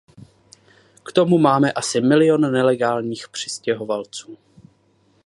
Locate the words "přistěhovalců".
3.29-4.37